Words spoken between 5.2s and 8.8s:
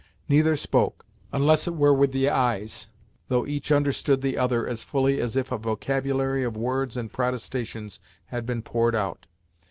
as if a vocabulary of words and protestations had been